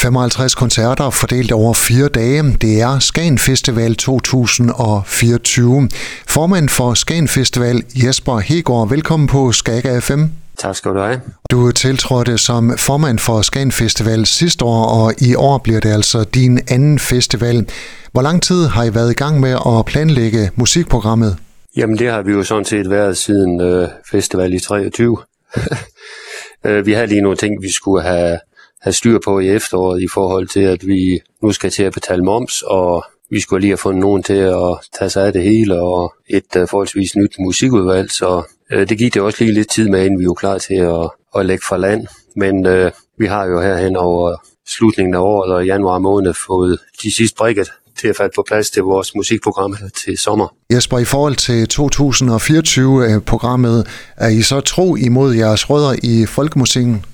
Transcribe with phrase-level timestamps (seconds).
[0.00, 2.42] 55 koncerter fordelt over fire dage.
[2.60, 5.88] Det er Skagen Festival 2024.
[6.28, 10.22] Formand for Skagen Festival, Jesper Hegård, velkommen på Skaga FM.
[10.58, 11.20] Tak skal du have.
[11.50, 16.24] Du tiltrådte som formand for Skagen Festival sidste år, og i år bliver det altså
[16.24, 17.66] din anden festival.
[18.12, 21.36] Hvor lang tid har I været i gang med at planlægge musikprogrammet?
[21.76, 25.18] Jamen det har vi jo sådan set været siden øh, festival i 23.
[26.64, 28.38] Øh, vi har lige nogle ting, vi skulle have
[28.82, 32.24] have styr på i efteråret i forhold til, at vi nu skal til at betale
[32.24, 35.82] moms, og vi skulle lige have fundet nogen til at tage sig af det hele,
[35.82, 38.42] og et uh, forholdsvis nyt musikudvalg, så
[38.74, 41.10] uh, det gik det også lige lidt tid med, inden vi var klar til at,
[41.36, 42.06] at lægge fra land.
[42.36, 47.14] Men uh, vi har jo herhen over slutningen af året og januar måned fået de
[47.14, 47.70] sidste brækket
[48.00, 50.54] til at falde på plads til vores musikprogram til sommer.
[50.72, 53.86] Jesper, i forhold til 2024-programmet,
[54.16, 57.04] er I så tro imod jeres rødder i folkemusikken?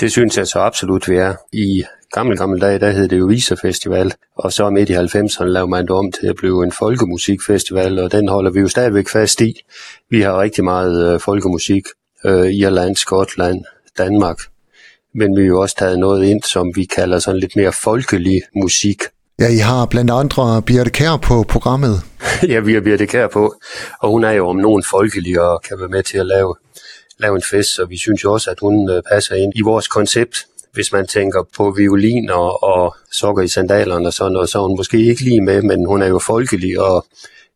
[0.00, 1.34] Det synes jeg så absolut, vi er.
[1.52, 5.44] I gamle, gamle dage, der hed det jo Visa Festival, og så midt i 90'erne
[5.44, 9.08] lavede man det om til at blive en folkemusikfestival, og den holder vi jo stadigvæk
[9.08, 9.60] fast i.
[10.10, 11.82] Vi har rigtig meget øh, folkemusik,
[12.24, 13.64] øh, Irland, Skotland,
[13.98, 14.38] Danmark,
[15.14, 18.42] men vi har jo også taget noget ind, som vi kalder sådan lidt mere folkelig
[18.56, 19.02] musik.
[19.38, 22.02] Ja, I har blandt andre Birte Kær på programmet.
[22.52, 23.54] ja, vi har Birte Kær på,
[24.00, 26.54] og hun er jo om nogen folkelig og kan være med til at lave
[27.18, 29.88] lave en fest, så vi synes jo også, at hun øh, passer ind i vores
[29.88, 30.46] koncept.
[30.72, 34.66] Hvis man tænker på violin og, og sokker i sandalerne og sådan noget, så er
[34.68, 37.06] hun måske ikke lige med, men hun er jo folkelig, og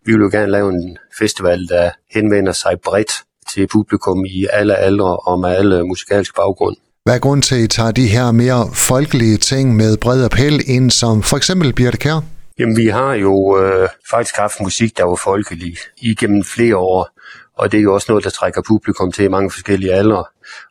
[0.07, 3.13] vi vil jo gerne lave en festival, der henvender sig bredt
[3.55, 6.77] til publikum i alle aldre og med alle musikalske baggrund.
[7.05, 10.61] Hvad er grunden til, at I tager de her mere folkelige ting med bred appel
[10.67, 12.25] ind, som for eksempel Birte Kær?
[12.59, 17.09] Jamen, vi har jo øh, faktisk haft musik, der var folkelig igennem flere år.
[17.61, 20.25] Og det er jo også noget, der trækker publikum til i mange forskellige aldre,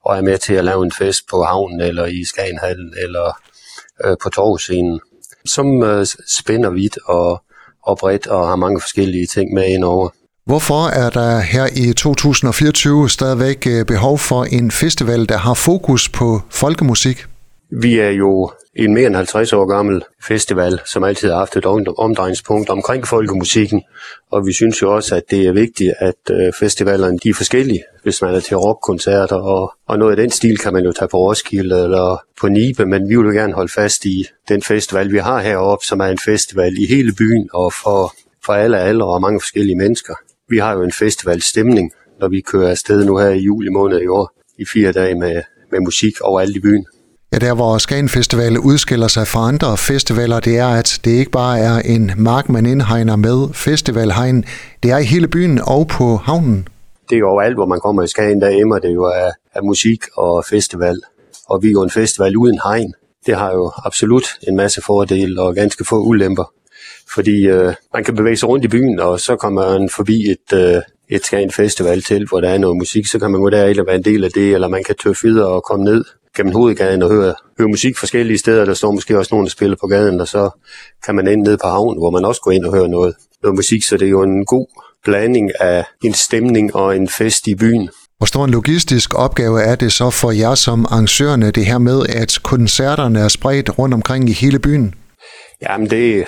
[0.05, 3.37] og er med til at lave en fest på havnen, eller i Skagenhallen, eller
[4.05, 4.99] øh, på torvscenen,
[5.45, 7.43] som øh, spænder vidt og,
[7.83, 10.09] og bredt, og har mange forskellige ting med indover.
[10.45, 16.09] Hvorfor er der her i 2024 stadigvæk øh, behov for en festival, der har fokus
[16.09, 17.25] på folkemusik?
[17.71, 21.65] Vi er jo en mere end 50 år gammel festival, som altid har haft et
[21.97, 23.81] omdrejningspunkt omkring folkemusikken.
[24.31, 27.83] Og vi synes jo også, at det er vigtigt, at øh, festivalerne de er forskellige.
[28.03, 31.09] Hvis man er til rockkoncerter og, og noget af den stil, kan man jo tage
[31.09, 35.11] på Roskilde eller på Nibe, men vi vil jo gerne holde fast i den festival,
[35.11, 38.13] vi har heroppe, som er en festival i hele byen og for,
[38.45, 40.13] for alle aldre og mange forskellige mennesker.
[40.49, 44.07] Vi har jo en festivalstemning, når vi kører afsted nu her i juli måned i
[44.07, 45.41] år, i fire dage med,
[45.71, 46.85] med musik overalt i byen.
[47.33, 51.31] Ja, der hvor Skagen Festival udskiller sig fra andre festivaler, det er, at det ikke
[51.31, 54.45] bare er en mark, man indhegner med festivalhegn.
[54.83, 56.67] Det er i hele byen og på havnen.
[57.09, 59.63] Det er jo overalt, hvor man kommer i Skagen, der emmer det jo af, af
[59.63, 61.01] musik og festival.
[61.49, 62.93] Og vi er jo en festival uden hegn.
[63.25, 66.51] Det har jo absolut en masse fordele og ganske få ulemper.
[67.13, 70.57] Fordi øh, man kan bevæge sig rundt i byen, og så kommer man forbi et,
[70.57, 73.65] øh, et Skagen Festival til, hvor der er noget musik, så kan man gå der
[73.65, 76.05] eller være en del af det, eller man kan tøffe videre og komme ned
[76.37, 78.65] gennem hovedgaden og høre, høre musik forskellige steder.
[78.65, 80.49] Der står måske også nogen, der spiller på gaden, og så
[81.05, 83.55] kan man ind ned på havnen, hvor man også går ind og hører noget, noget
[83.55, 83.83] musik.
[83.83, 84.67] Så det er jo en god
[85.03, 87.89] blanding af en stemning og en fest i byen.
[88.17, 92.05] Hvor stor en logistisk opgave er det så for jer som arrangørerne, det her med,
[92.09, 94.95] at koncerterne er spredt rundt omkring i hele byen?
[95.61, 96.25] Jamen det,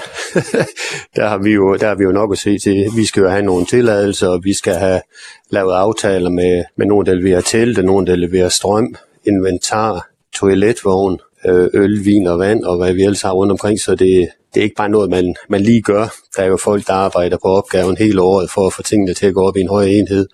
[1.16, 2.90] der har vi jo, der har vi jo nok at se til.
[2.96, 5.02] Vi skal jo have nogle tilladelser, og vi skal have
[5.50, 8.96] lavet aftaler med, med nogen, der leverer telte, nogen, der leverer strøm,
[9.26, 13.92] inventar, toiletvogn, øh, øl, vin og vand, og hvad vi ellers har rundt omkring, så
[13.92, 16.14] det, det er ikke bare noget, man, man lige gør.
[16.38, 19.26] Der er jo folk, der arbejder på opgaven hele året for at få tingene til
[19.26, 20.28] at gå op i en høj enhed.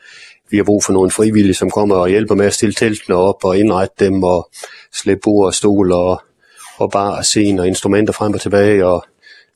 [0.50, 3.46] Vi har brug for nogle frivillige, som kommer og hjælper med at stille teltene op
[3.46, 4.50] og indrette dem og
[4.94, 6.22] slæbe bord og stol og,
[6.78, 8.86] og bar, scene og instrumenter frem og tilbage.
[8.86, 9.06] Og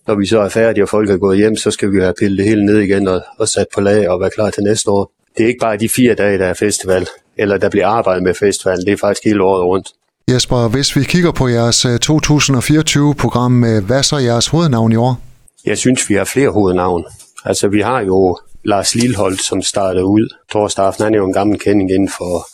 [0.07, 2.37] når vi så er færdige, og folk er gået hjem, så skal vi have pillet
[2.37, 5.11] det hele ned igen og, og sat på lag og være klar til næste år.
[5.37, 7.07] Det er ikke bare de fire dage, der er festival
[7.41, 8.85] eller der bliver arbejdet med festivalen.
[8.85, 9.87] Det er faktisk hele året rundt.
[10.31, 15.19] Jesper, hvis vi kigger på jeres 2024-program, øh, øh, hvad så jeres hovednavn i år?
[15.65, 17.05] Jeg synes, vi har flere hovednavn.
[17.45, 20.35] Altså, vi har jo Lars Lilholdt, som startede ud.
[20.51, 22.47] Torsdag aften, han er jo en gammel kending inden for,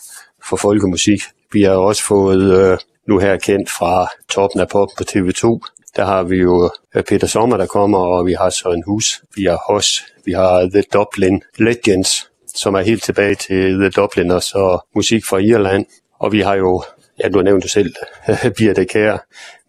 [0.49, 1.21] for folkemusik.
[1.53, 5.59] Vi har også fået øh, nu her kendt fra toppen af pop på TV2.
[5.95, 9.43] Der har vi jo øh, Peter Sommer, der kommer, og vi har Søren Hus, vi
[9.43, 12.26] har Hos, vi har The Dublin Legends,
[12.57, 15.85] som er helt tilbage til The Dubliners og musik fra Irland.
[16.19, 16.83] Og vi har jo,
[17.23, 17.93] ja, du har nævnt det selv,
[18.57, 19.17] Birte Kær,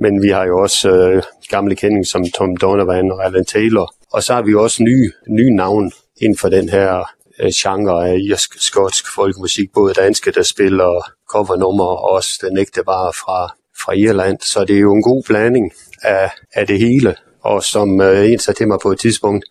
[0.02, 3.94] men vi har jo også øh, gamle kendinger som Tom Donovan og Alan Taylor.
[4.12, 7.04] Og så har vi også nye, nye navn inden for den her
[7.40, 13.12] øh, genre af irsk-skotsk folkemusik, både danske, der spiller covernummer, og også den ægte bare
[13.12, 14.38] fra, fra Irland.
[14.40, 17.14] Så det er jo en god blanding af, af det hele.
[17.48, 19.44] Og som øh, en sagde til mig på et tidspunkt,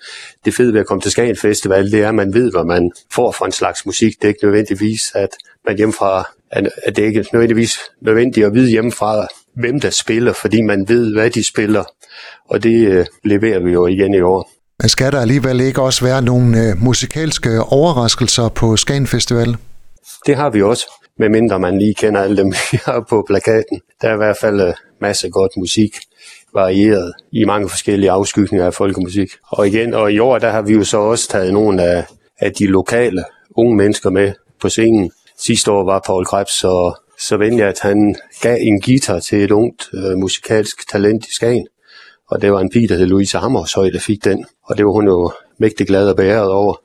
[0.45, 2.91] det fede ved at komme til Skagen Festival, det er, at man ved, hvad man
[3.11, 4.13] får for en slags musik.
[4.15, 5.29] Det er ikke nødvendigvis, at
[5.67, 10.61] man hjemmefra, at det er ikke nødvendigvis nødvendigt at vide hjemmefra, hvem der spiller, fordi
[10.61, 11.83] man ved, hvad de spiller.
[12.49, 14.49] Og det øh, leverer vi jo igen i år.
[14.81, 19.55] Men skal der alligevel ikke også være nogle øh, musikalske overraskelser på Skagen Festival?
[20.25, 20.85] Det har vi også,
[21.19, 22.53] medmindre man lige kender alle dem,
[22.85, 23.81] har på plakaten.
[24.01, 25.95] Der er i hvert fald øh, masser godt musik
[26.57, 29.29] varieret i mange forskellige afskygninger af folkemusik.
[29.51, 32.05] Og igen, og i år der har vi jo så også taget nogle af,
[32.39, 33.23] af de lokale
[33.55, 35.11] unge mennesker med på scenen.
[35.39, 39.51] Sidste år var Paul Krebs så, så venlig, at han gav en guitar til et
[39.51, 41.67] ungt øh, musikalsk talent i Skagen.
[42.29, 44.45] Og det var en pige, der hed Louise Hammershøj, der fik den.
[44.65, 46.81] Og det var hun jo mægtig glad og beæret over.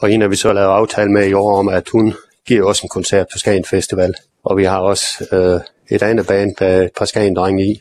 [0.00, 2.14] Og hende har vi så lavet aftale med i år om, at hun
[2.46, 4.14] giver også en koncert på Skagen Festival.
[4.44, 5.60] Og vi har også øh,
[5.96, 7.80] et andet band, der er et par Skagen i.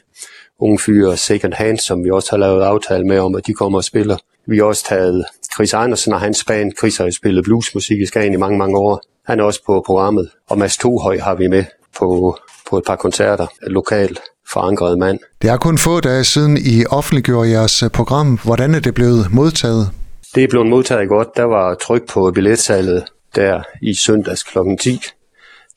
[0.59, 3.77] Unge fyre Second Hand, som vi også har lavet aftale med om, at de kommer
[3.77, 4.17] og spiller.
[4.47, 6.71] Vi har også taget Chris Andersen og hans band.
[6.79, 9.01] Chris har jo spillet bluesmusik i Skagen i mange, mange år.
[9.25, 10.29] Han er også på programmet.
[10.50, 11.63] Og Mads Tohøj har vi med
[12.00, 12.38] på,
[12.69, 15.19] på et par koncerter lokalt forankret mand.
[15.41, 18.39] Det er kun få dage siden I offentliggjorde jeres program.
[18.44, 19.89] Hvordan er det blevet modtaget?
[20.35, 21.27] Det er blevet modtaget godt.
[21.38, 23.03] Der var tryk på billetsalget
[23.35, 24.57] der i søndags kl.
[24.79, 25.01] 10.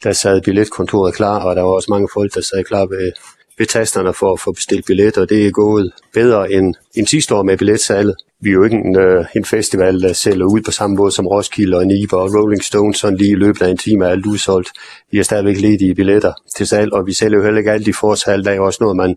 [0.05, 3.13] Der sad billetkontoret klar, og der var også mange folk, der sad klar ved,
[3.59, 5.25] ved tasterne for at få bestilt billetter.
[5.25, 8.15] Det er gået bedre end, end sidste år med billetsalget.
[8.41, 11.27] Vi er jo ikke en, øh, en festival, der sælger ud på samme måde som
[11.27, 14.27] Roskilde og Nibe og Rolling Stones, sådan lige i løbet af en time er alt
[14.27, 14.69] udsolgt.
[15.11, 17.93] Vi har stadigvæk ledige billetter til salg, og vi sælger jo heller ikke alt i
[17.93, 18.45] forsalg.
[18.45, 19.17] Der er også noget, man,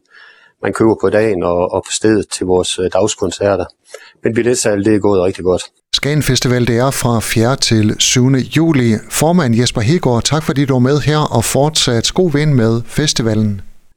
[0.63, 3.65] man køber på dagen og, og på stedet til vores øh, dagskoncerter.
[4.23, 5.63] Men billetsalget det er gået rigtig godt.
[5.93, 7.55] Skagen Festival, det er fra 4.
[7.55, 8.29] til 7.
[8.57, 8.93] juli.
[9.09, 13.61] Formand Jesper Hegård, tak fordi du var med her, og fortsat god vind med festivalen.